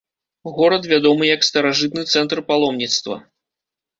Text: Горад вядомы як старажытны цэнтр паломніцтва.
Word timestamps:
Горад 0.57 0.87
вядомы 0.93 1.27
як 1.35 1.41
старажытны 1.49 2.03
цэнтр 2.15 2.37
паломніцтва. 2.49 3.15